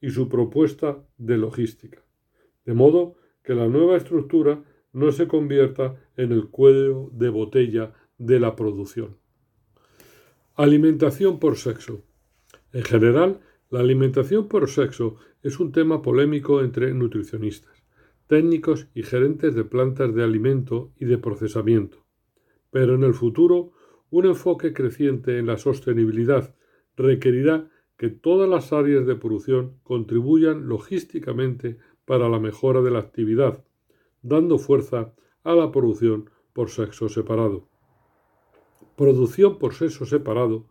y 0.00 0.08
su 0.08 0.30
propuesta 0.30 1.04
de 1.18 1.36
logística, 1.36 2.02
de 2.64 2.72
modo 2.72 3.16
que 3.42 3.54
la 3.54 3.68
nueva 3.68 3.98
estructura 3.98 4.64
no 4.96 5.12
se 5.12 5.28
convierta 5.28 5.94
en 6.16 6.32
el 6.32 6.48
cuello 6.48 7.10
de 7.12 7.28
botella 7.28 7.92
de 8.16 8.40
la 8.40 8.56
producción. 8.56 9.18
Alimentación 10.54 11.38
por 11.38 11.56
sexo. 11.56 12.02
En 12.72 12.82
general, 12.82 13.40
la 13.68 13.80
alimentación 13.80 14.48
por 14.48 14.70
sexo 14.70 15.16
es 15.42 15.60
un 15.60 15.70
tema 15.70 16.00
polémico 16.00 16.62
entre 16.62 16.94
nutricionistas 16.94 17.76
técnicos 18.26 18.88
y 18.94 19.02
gerentes 19.02 19.54
de 19.54 19.64
plantas 19.64 20.14
de 20.14 20.24
alimento 20.24 20.92
y 20.96 21.04
de 21.04 21.18
procesamiento. 21.18 22.04
Pero 22.70 22.94
en 22.94 23.04
el 23.04 23.14
futuro, 23.14 23.72
un 24.10 24.26
enfoque 24.26 24.72
creciente 24.72 25.38
en 25.38 25.46
la 25.46 25.58
sostenibilidad 25.58 26.54
requerirá 26.96 27.70
que 27.96 28.08
todas 28.08 28.48
las 28.48 28.72
áreas 28.72 29.06
de 29.06 29.14
producción 29.14 29.78
contribuyan 29.82 30.68
logísticamente 30.68 31.76
para 32.06 32.30
la 32.30 32.40
mejora 32.40 32.82
de 32.82 32.90
la 32.90 32.98
actividad, 32.98 33.65
dando 34.26 34.58
fuerza 34.58 35.14
a 35.44 35.54
la 35.54 35.70
producción 35.70 36.30
por 36.52 36.70
sexo 36.70 37.08
separado. 37.08 37.68
Producción 38.96 39.58
por 39.58 39.74
sexo 39.74 40.04
separado 40.04 40.66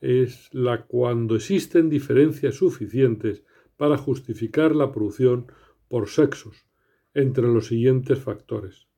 es 0.00 0.48
la 0.52 0.86
cuando 0.86 1.36
existen 1.36 1.88
diferencias 1.88 2.56
suficientes 2.56 3.44
para 3.76 3.96
justificar 3.96 4.74
la 4.74 4.90
producción 4.90 5.46
por 5.88 6.08
sexos, 6.08 6.66
entre 7.14 7.46
los 7.46 7.66
siguientes 7.66 8.18
factores. 8.18 8.88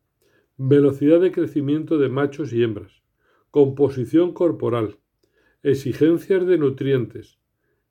Velocidad 0.57 1.21
de 1.21 1.33
crecimiento 1.33 1.99
de 1.99 2.09
machos 2.09 2.53
y 2.53 2.63
hembras, 2.63 3.03
composición 3.51 4.33
corporal, 4.33 4.99
exigencias 5.63 6.47
de 6.47 6.59
nutrientes 6.59 7.39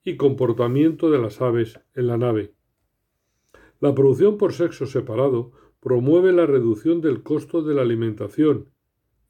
y 0.03 0.17
comportamiento 0.17 1.11
de 1.11 1.19
las 1.19 1.41
aves 1.41 1.79
en 1.93 2.07
la 2.07 2.17
nave. 2.17 2.53
La 3.79 3.93
producción 3.93 4.37
por 4.37 4.53
sexo 4.53 4.85
separado 4.85 5.51
promueve 5.81 6.31
la 6.31 6.45
reducción 6.45 7.01
del 7.01 7.23
costo 7.23 7.63
de 7.63 7.73
la 7.73 7.81
alimentación 7.81 8.69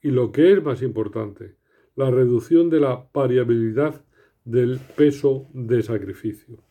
y, 0.01 0.12
lo 0.12 0.31
que 0.31 0.51
es 0.51 0.62
más 0.62 0.81
importante, 0.81 1.55
la 1.96 2.12
reducción 2.12 2.70
de 2.70 2.81
la 2.81 3.08
variabilidad 3.13 4.05
del 4.43 4.79
peso 4.96 5.48
de 5.53 5.81
sacrificio. 5.81 6.63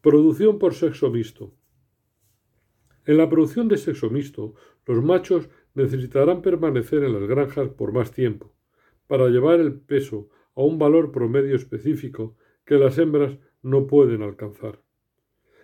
Producción 0.00 0.58
por 0.58 0.74
sexo 0.74 1.10
mixto. 1.10 1.54
En 3.06 3.16
la 3.16 3.28
producción 3.28 3.68
de 3.68 3.78
sexo 3.78 4.10
mixto, 4.10 4.54
los 4.86 5.02
machos 5.02 5.48
necesitarán 5.74 6.42
permanecer 6.42 7.02
en 7.02 7.14
las 7.14 7.26
granjas 7.26 7.70
por 7.70 7.92
más 7.92 8.12
tiempo, 8.12 8.54
para 9.06 9.28
llevar 9.28 9.60
el 9.60 9.80
peso 9.80 10.28
a 10.54 10.62
un 10.62 10.78
valor 10.78 11.12
promedio 11.12 11.56
específico 11.56 12.36
que 12.66 12.76
las 12.76 12.98
hembras 12.98 13.38
no 13.62 13.86
pueden 13.86 14.22
alcanzar. 14.22 14.82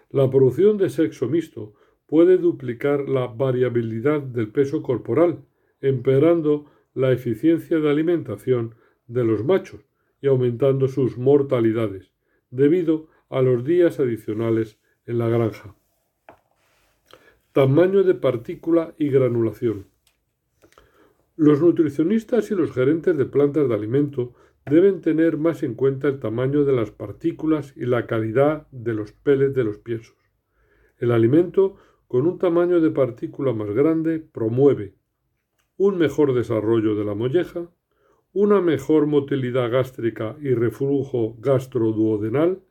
La 0.08 0.28
producción 0.30 0.78
de 0.78 0.88
sexo 0.88 1.28
mixto 1.28 1.74
puede 2.10 2.38
duplicar 2.38 3.08
la 3.08 3.28
variabilidad 3.28 4.20
del 4.20 4.48
peso 4.48 4.82
corporal, 4.82 5.44
empeorando 5.80 6.66
la 6.92 7.12
eficiencia 7.12 7.78
de 7.78 7.88
alimentación 7.88 8.74
de 9.06 9.22
los 9.22 9.44
machos 9.44 9.82
y 10.20 10.26
aumentando 10.26 10.88
sus 10.88 11.16
mortalidades, 11.18 12.12
debido 12.50 13.06
a 13.28 13.42
los 13.42 13.64
días 13.64 14.00
adicionales 14.00 14.80
en 15.06 15.18
la 15.18 15.28
granja. 15.28 15.76
Tamaño 17.52 18.02
de 18.02 18.14
partícula 18.14 18.92
y 18.98 19.08
granulación. 19.08 19.86
Los 21.36 21.60
nutricionistas 21.60 22.50
y 22.50 22.56
los 22.56 22.72
gerentes 22.72 23.16
de 23.16 23.24
plantas 23.24 23.68
de 23.68 23.74
alimento 23.74 24.34
deben 24.66 25.00
tener 25.00 25.36
más 25.36 25.62
en 25.62 25.74
cuenta 25.74 26.08
el 26.08 26.18
tamaño 26.18 26.64
de 26.64 26.72
las 26.72 26.90
partículas 26.90 27.72
y 27.76 27.86
la 27.86 28.08
calidad 28.08 28.66
de 28.72 28.94
los 28.94 29.12
pellets 29.12 29.54
de 29.54 29.62
los 29.62 29.78
piensos. 29.78 30.16
El 30.98 31.12
alimento 31.12 31.76
con 32.10 32.26
un 32.26 32.38
tamaño 32.38 32.80
de 32.80 32.90
partícula 32.90 33.52
más 33.52 33.70
grande 33.70 34.18
promueve 34.18 34.96
un 35.76 35.96
mejor 35.96 36.34
desarrollo 36.34 36.96
de 36.96 37.04
la 37.04 37.14
molleja, 37.14 37.70
una 38.32 38.60
mejor 38.60 39.06
motilidad 39.06 39.70
gástrica 39.70 40.36
y 40.40 40.52
reflujo 40.54 41.36
gastroduodenal, 41.38 42.64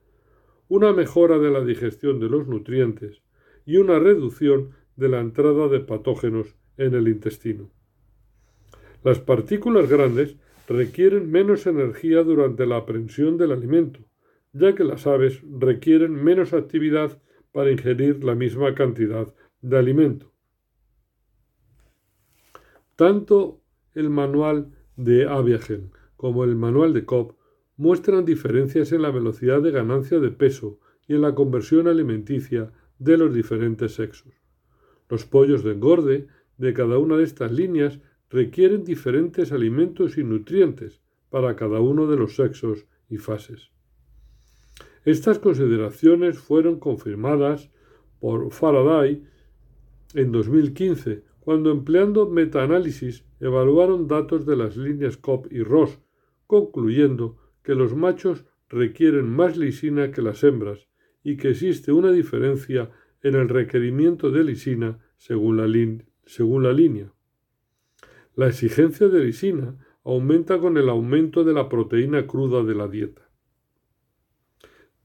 una 0.67 0.91
mejora 0.91 1.39
de 1.39 1.51
la 1.51 1.63
digestión 1.63 2.19
de 2.19 2.27
los 2.27 2.49
nutrientes 2.49 3.23
y 3.65 3.77
una 3.77 3.97
reducción 3.97 4.71
de 4.97 5.07
la 5.07 5.21
entrada 5.21 5.69
de 5.69 5.79
patógenos 5.79 6.57
en 6.75 6.93
el 6.95 7.07
intestino. 7.07 7.71
Las 9.05 9.19
partículas 9.19 9.89
grandes 9.89 10.35
requieren 10.67 11.31
menos 11.31 11.65
energía 11.65 12.23
durante 12.23 12.65
la 12.65 12.75
aprensión 12.75 13.37
del 13.37 13.53
alimento, 13.53 14.01
ya 14.51 14.75
que 14.75 14.83
las 14.83 15.07
aves 15.07 15.41
requieren 15.49 16.11
menos 16.11 16.51
actividad 16.51 17.21
para 17.51 17.71
ingerir 17.71 18.23
la 18.23 18.35
misma 18.35 18.75
cantidad 18.75 19.33
de 19.61 19.77
alimento. 19.77 20.31
Tanto 22.95 23.61
el 23.93 24.09
manual 24.09 24.71
de 24.95 25.27
Aviagen 25.27 25.91
como 26.17 26.43
el 26.43 26.55
manual 26.55 26.93
de 26.93 27.05
Cobb 27.05 27.35
muestran 27.77 28.25
diferencias 28.25 28.91
en 28.91 29.01
la 29.01 29.11
velocidad 29.11 29.61
de 29.61 29.71
ganancia 29.71 30.19
de 30.19 30.31
peso 30.31 30.79
y 31.07 31.15
en 31.15 31.21
la 31.21 31.33
conversión 31.33 31.87
alimenticia 31.87 32.73
de 32.99 33.17
los 33.17 33.33
diferentes 33.33 33.95
sexos. 33.95 34.33
Los 35.07 35.25
pollos 35.25 35.63
de 35.63 35.71
engorde 35.71 36.27
de 36.57 36.73
cada 36.73 36.97
una 36.97 37.15
de 37.15 37.23
estas 37.23 37.51
líneas 37.51 37.99
requieren 38.29 38.83
diferentes 38.83 39.51
alimentos 39.51 40.17
y 40.17 40.23
nutrientes 40.23 41.01
para 41.29 41.55
cada 41.55 41.79
uno 41.79 42.05
de 42.05 42.17
los 42.17 42.35
sexos 42.35 42.85
y 43.09 43.17
fases. 43.17 43.71
Estas 45.09 45.39
consideraciones 45.39 46.37
fueron 46.37 46.79
confirmadas 46.79 47.71
por 48.19 48.51
Faraday 48.51 49.23
en 50.13 50.31
2015, 50.31 51.23
cuando 51.39 51.71
empleando 51.71 52.29
metaanálisis 52.29 53.25
evaluaron 53.39 54.07
datos 54.07 54.45
de 54.45 54.55
las 54.55 54.77
líneas 54.77 55.17
Cobb 55.17 55.47
y 55.49 55.63
Ross, 55.63 55.97
concluyendo 56.45 57.37
que 57.63 57.73
los 57.73 57.95
machos 57.95 58.45
requieren 58.69 59.27
más 59.27 59.57
lisina 59.57 60.11
que 60.11 60.21
las 60.21 60.43
hembras 60.43 60.87
y 61.23 61.37
que 61.37 61.49
existe 61.49 61.91
una 61.91 62.11
diferencia 62.11 62.91
en 63.23 63.33
el 63.33 63.49
requerimiento 63.49 64.29
de 64.29 64.43
lisina 64.43 64.99
según 65.17 65.57
la 65.57 66.71
línea. 66.71 67.13
La 68.35 68.47
exigencia 68.47 69.07
de 69.07 69.23
lisina 69.23 69.75
aumenta 70.03 70.59
con 70.59 70.77
el 70.77 70.87
aumento 70.87 71.43
de 71.43 71.53
la 71.53 71.67
proteína 71.67 72.27
cruda 72.27 72.63
de 72.63 72.75
la 72.75 72.87
dieta. 72.87 73.28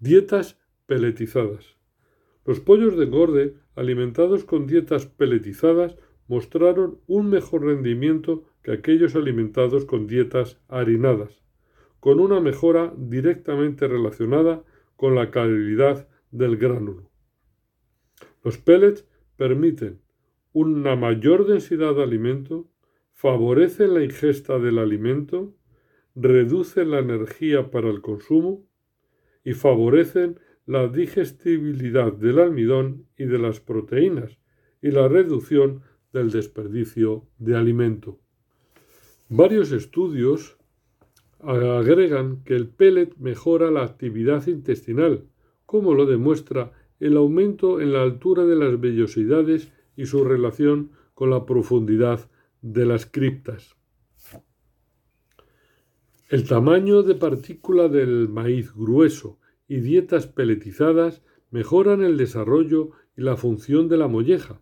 Dietas 0.07 0.61
peletizadas. 0.85 1.79
Los 2.45 2.61
pollos 2.61 2.95
de 2.99 3.05
engorde 3.05 3.55
alimentados 3.75 4.45
con 4.45 4.67
dietas 4.67 5.07
peletizadas 5.07 5.97
mostraron 6.29 7.01
un 7.07 7.31
mejor 7.31 7.65
rendimiento 7.65 8.45
que 8.63 8.73
aquellos 8.73 9.17
alimentados 9.17 9.87
con 9.87 10.07
dietas 10.07 10.61
harinadas, 10.69 11.43
con 12.01 12.21
una 12.21 12.39
mejora 12.41 12.93
directamente 12.99 13.89
relacionada 13.89 14.63
con 14.97 15.15
la 15.15 15.31
calidad 15.31 16.07
del 16.31 16.59
gránulo. 16.59 17.11
Los 18.43 18.59
pellets 18.59 19.09
permiten 19.39 20.03
una 20.53 20.97
mayor 20.97 21.47
densidad 21.47 21.95
de 21.95 22.03
alimento, 22.03 22.69
favorecen 23.15 23.95
la 23.95 24.05
ingesta 24.05 24.59
del 24.59 24.81
alimento, 24.81 25.55
reducen 26.15 26.91
la 26.91 26.99
energía 26.99 27.71
para 27.71 27.89
el 27.89 28.03
consumo 28.03 28.67
y 29.45 29.53
favorecen 29.53 30.41
la 30.67 30.89
digestibilidad 30.89 32.13
del 32.13 32.39
almidón 32.39 33.07
y 33.17 33.27
de 33.27 33.39
las 33.39 33.61
proteínas 33.61 34.39
y 34.81 34.91
la 34.91 35.09
reducción 35.09 35.83
del 36.13 36.31
desperdicio 36.31 37.27
de 37.39 37.57
alimento. 37.57 38.19
Varios 39.29 39.73
estudios 39.73 40.57
agregan 41.41 42.43
que 42.45 42.55
el 42.55 42.69
pellet 42.69 43.17
mejora 43.19 43.71
la 43.71 43.83
actividad 43.83 44.47
intestinal, 44.47 45.27
como 45.67 45.95
lo 45.95 46.07
demuestra 46.07 46.73
el 47.01 47.17
aumento 47.17 47.81
en 47.81 47.93
la 47.93 48.03
altura 48.03 48.45
de 48.45 48.57
las 48.57 48.81
vellosidades 48.81 49.71
y 49.97 50.07
su 50.07 50.25
relación 50.25 50.93
con 51.15 51.31
la 51.31 51.45
profundidad 51.45 52.31
de 52.63 52.87
las 52.87 53.07
criptas. 53.07 53.77
El 56.29 56.49
tamaño 56.49 57.03
de 57.03 57.15
partícula 57.15 57.89
del 57.89 58.29
maíz 58.29 58.73
grueso 58.75 59.39
y 59.75 59.81
dietas 59.81 60.29
peletizadas 60.29 61.21
mejoran 61.51 62.05
el 62.05 62.17
desarrollo 62.17 62.91
y 63.17 63.23
la 63.23 63.37
función 63.37 63.89
de 63.89 63.97
la 63.97 64.07
molleja 64.07 64.61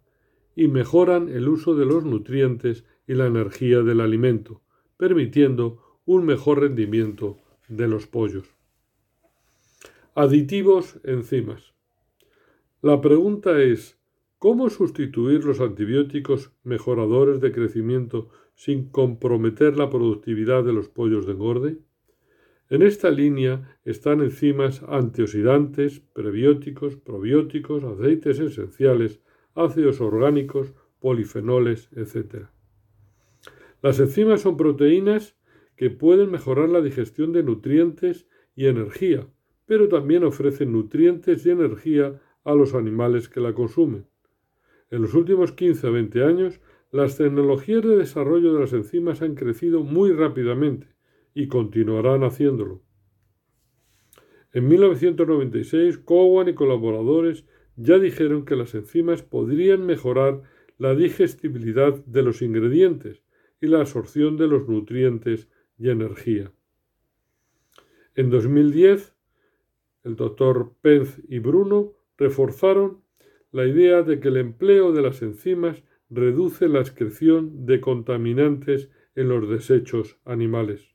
y 0.56 0.68
mejoran 0.68 1.28
el 1.28 1.50
uso 1.50 1.74
de 1.74 1.84
los 1.84 2.02
nutrientes 2.02 2.86
y 3.06 3.12
la 3.12 3.26
energía 3.26 3.82
del 3.82 4.00
alimento, 4.00 4.62
permitiendo 4.96 6.00
un 6.06 6.24
mejor 6.24 6.60
rendimiento 6.60 7.36
de 7.68 7.88
los 7.88 8.06
pollos. 8.06 8.48
Aditivos 10.14 10.98
enzimas. 11.04 11.74
La 12.80 13.02
pregunta 13.02 13.60
es, 13.60 13.98
¿cómo 14.38 14.70
sustituir 14.70 15.44
los 15.44 15.60
antibióticos 15.60 16.52
mejoradores 16.64 17.42
de 17.42 17.52
crecimiento 17.52 18.30
sin 18.54 18.88
comprometer 18.88 19.76
la 19.76 19.90
productividad 19.90 20.64
de 20.64 20.72
los 20.72 20.88
pollos 20.88 21.26
de 21.26 21.32
engorde? 21.32 21.76
En 22.72 22.80
esta 22.80 23.10
línea 23.10 23.78
están 23.84 24.22
enzimas 24.22 24.82
antioxidantes, 24.88 26.00
prebióticos, 26.00 26.96
probióticos, 26.96 27.84
aceites 27.84 28.38
esenciales, 28.38 29.20
ácidos 29.54 30.00
orgánicos, 30.00 30.72
polifenoles, 30.98 31.90
etc. 31.92 32.46
Las 33.82 34.00
enzimas 34.00 34.40
son 34.40 34.56
proteínas 34.56 35.36
que 35.76 35.90
pueden 35.90 36.30
mejorar 36.30 36.70
la 36.70 36.80
digestión 36.80 37.34
de 37.34 37.42
nutrientes 37.42 38.26
y 38.56 38.68
energía, 38.68 39.28
pero 39.66 39.88
también 39.88 40.24
ofrecen 40.24 40.72
nutrientes 40.72 41.44
y 41.44 41.50
energía 41.50 42.22
a 42.42 42.54
los 42.54 42.72
animales 42.72 43.28
que 43.28 43.40
la 43.40 43.52
consumen. 43.52 44.06
En 44.90 45.02
los 45.02 45.12
últimos 45.12 45.52
15 45.52 45.88
o 45.88 45.92
20 45.92 46.24
años, 46.24 46.60
las 46.90 47.18
tecnologías 47.18 47.82
de 47.82 47.98
desarrollo 47.98 48.54
de 48.54 48.60
las 48.60 48.72
enzimas 48.72 49.20
han 49.20 49.34
crecido 49.34 49.82
muy 49.82 50.12
rápidamente 50.12 50.92
y 51.34 51.48
continuarán 51.48 52.24
haciéndolo. 52.24 52.82
En 54.52 54.68
1996, 54.68 55.98
Cowan 55.98 56.48
y 56.48 56.54
colaboradores 56.54 57.46
ya 57.76 57.98
dijeron 57.98 58.44
que 58.44 58.56
las 58.56 58.74
enzimas 58.74 59.22
podrían 59.22 59.86
mejorar 59.86 60.42
la 60.78 60.94
digestibilidad 60.94 62.04
de 62.04 62.22
los 62.22 62.42
ingredientes 62.42 63.22
y 63.60 63.68
la 63.68 63.80
absorción 63.80 64.36
de 64.36 64.48
los 64.48 64.68
nutrientes 64.68 65.48
y 65.78 65.88
energía. 65.88 66.52
En 68.14 68.28
2010, 68.28 69.14
el 70.04 70.16
doctor 70.16 70.74
Penz 70.82 71.22
y 71.28 71.38
Bruno 71.38 71.94
reforzaron 72.18 73.02
la 73.52 73.66
idea 73.66 74.02
de 74.02 74.20
que 74.20 74.28
el 74.28 74.36
empleo 74.36 74.92
de 74.92 75.02
las 75.02 75.22
enzimas 75.22 75.82
reduce 76.10 76.68
la 76.68 76.80
excreción 76.80 77.64
de 77.64 77.80
contaminantes 77.80 78.90
en 79.14 79.28
los 79.28 79.48
desechos 79.48 80.18
animales. 80.24 80.91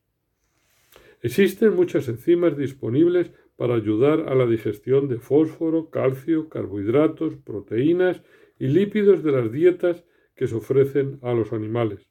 Existen 1.21 1.75
muchas 1.75 2.07
enzimas 2.07 2.55
disponibles 2.57 3.31
para 3.55 3.75
ayudar 3.75 4.29
a 4.29 4.35
la 4.35 4.45
digestión 4.45 5.07
de 5.07 5.17
fósforo, 5.17 5.89
calcio, 5.89 6.47
carbohidratos, 6.47 7.35
proteínas 7.37 8.21
y 8.59 8.67
lípidos 8.67 9.23
de 9.23 9.31
las 9.31 9.51
dietas 9.51 10.05
que 10.35 10.47
se 10.47 10.55
ofrecen 10.55 11.19
a 11.23 11.33
los 11.33 11.53
animales. 11.53 12.07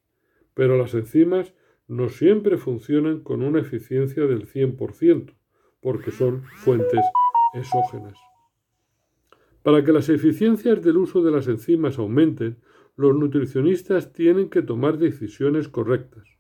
Pero 0.55 0.77
las 0.77 0.95
enzimas 0.95 1.55
no 1.87 2.09
siempre 2.09 2.59
funcionan 2.59 3.21
con 3.21 3.43
una 3.43 3.61
eficiencia 3.61 4.27
del 4.27 4.49
100%, 4.49 5.35
porque 5.81 6.11
son 6.11 6.43
fuentes 6.57 7.01
exógenas. 7.55 8.19
Para 9.63 9.85
que 9.85 9.93
las 9.93 10.09
eficiencias 10.09 10.83
del 10.83 10.97
uso 10.97 11.23
de 11.23 11.31
las 11.31 11.47
enzimas 11.47 11.99
aumenten, 11.99 12.59
los 12.97 13.15
nutricionistas 13.15 14.13
tienen 14.13 14.49
que 14.49 14.63
tomar 14.63 14.99
decisiones 14.99 15.69
correctas. 15.69 16.36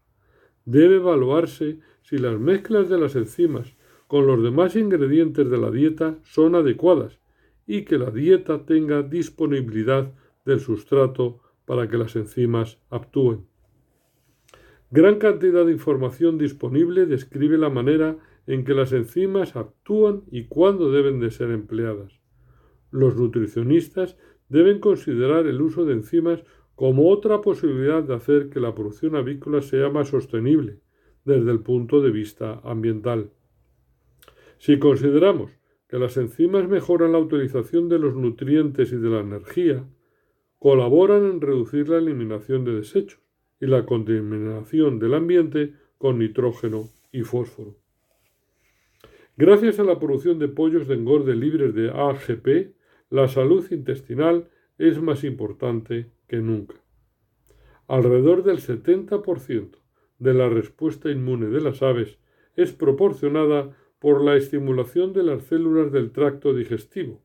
Debe 0.67 0.97
evaluarse 0.97 1.79
si 2.03 2.19
las 2.19 2.39
mezclas 2.39 2.89
de 2.89 2.99
las 2.99 3.17
enzimas 3.17 3.75
con 4.09 4.27
los 4.27 4.43
demás 4.43 4.77
ingredientes 4.77 5.49
de 5.49 5.59
la 5.59 5.71
dieta 5.71 6.19
son 6.25 6.55
adecuadas 6.55 7.19
y 7.67 7.85
que 7.85 7.99
la 7.99 8.11
dieta 8.11 8.67
tenga 8.67 9.03
disponibilidad 9.03 10.13
del 10.45 10.61
sustrato 10.61 11.41
para 11.65 11.89
que 11.89 11.97
las 11.97 12.15
enzimas 12.17 12.79
actúen. 12.91 13.47
Gran 14.91 15.19
cantidad 15.19 15.67
de 15.67 15.73
información 15.73 16.39
disponible 16.39 17.07
describe 17.07 17.59
la 17.59 17.71
manera 17.71 18.19
en 18.47 18.65
que 18.65 18.75
las 18.75 18.93
enzimas 18.93 19.57
actúan 19.57 20.23
y 20.31 20.45
cuándo 20.45 20.93
deben 20.93 21.19
de 21.19 21.31
ser 21.31 21.51
empleadas. 21.51 22.21
Los 22.91 23.17
nutricionistas 23.17 24.17
deben 24.49 24.79
considerar 24.79 25.47
el 25.47 25.61
uso 25.61 25.85
de 25.85 25.95
enzimas 25.95 26.45
como 26.77 27.11
otra 27.11 27.41
posibilidad 27.41 28.03
de 28.03 28.15
hacer 28.15 28.51
que 28.51 28.61
la 28.61 28.75
producción 28.75 29.17
avícola 29.17 29.63
sea 29.63 29.89
más 29.89 30.09
sostenible, 30.09 30.79
desde 31.25 31.51
el 31.51 31.61
punto 31.61 32.03
de 32.03 32.11
vista 32.11 32.61
ambiental. 32.63 33.31
Si 34.59 34.79
consideramos 34.79 35.51
que 35.89 35.99
las 35.99 36.17
enzimas 36.19 36.69
mejoran 36.69 37.13
la 37.13 37.19
utilización 37.19 37.89
de 37.89 37.99
los 37.99 38.15
nutrientes 38.15 38.93
y 38.93 38.97
de 38.97 39.09
la 39.09 39.21
energía, 39.21 39.89
colaboran 40.59 41.25
en 41.25 41.41
reducir 41.41 41.89
la 41.89 41.97
eliminación 41.97 42.65
de 42.65 42.75
desechos 42.75 43.21
y 43.61 43.67
la 43.67 43.87
contaminación 43.87 44.99
del 44.99 45.15
ambiente 45.15 45.75
con 45.97 46.19
nitrógeno 46.19 46.91
y 47.11 47.23
fósforo. 47.23 47.77
Gracias 49.39 49.79
a 49.79 49.85
la 49.85 49.99
producción 49.99 50.39
de 50.39 50.49
pollos 50.49 50.89
de 50.89 50.95
engorde 50.95 51.35
libres 51.37 51.75
de 51.75 51.91
AGP, 51.91 52.75
la 53.11 53.29
salud 53.29 53.65
intestinal 53.71 54.51
es 54.79 55.01
más 55.01 55.25
importante 55.25 56.11
que 56.29 56.39
nunca. 56.39 56.77
Alrededor 57.89 58.43
del 58.43 58.59
70% 58.59 59.79
de 60.19 60.35
la 60.35 60.49
respuesta 60.49 61.11
inmune 61.11 61.47
de 61.47 61.61
las 61.61 61.83
aves 61.83 62.19
es 62.55 62.73
proporcionada 62.73 63.77
por 63.99 64.23
la 64.25 64.37
estimulación 64.37 65.13
de 65.13 65.23
las 65.23 65.45
células 65.45 65.93
del 65.93 66.13
tracto 66.13 66.55
digestivo 66.55 67.23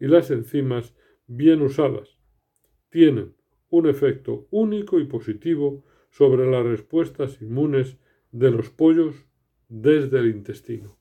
y 0.00 0.06
las 0.06 0.30
enzimas 0.30 0.94
bien 1.26 1.62
usadas 1.62 2.18
tienen 2.90 3.34
un 3.70 3.86
efecto 3.88 4.46
único 4.50 4.98
y 4.98 5.04
positivo 5.04 5.84
sobre 6.10 6.50
las 6.50 6.64
respuestas 6.64 7.40
inmunes 7.42 7.98
de 8.32 8.50
los 8.50 8.70
pollos 8.70 9.26
desde 9.68 10.18
el 10.20 10.28
intestino. 10.28 10.97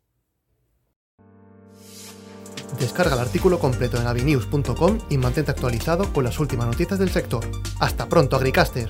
Descarga 2.79 3.15
el 3.15 3.21
artículo 3.21 3.57
completo 3.59 3.99
en 3.99 4.07
avinews.com 4.07 4.99
y 5.09 5.17
mantente 5.17 5.51
actualizado 5.51 6.11
con 6.13 6.23
las 6.23 6.39
últimas 6.39 6.67
noticias 6.67 6.99
del 6.99 7.09
sector. 7.09 7.43
Hasta 7.79 8.07
pronto, 8.07 8.35
Agricaster. 8.35 8.89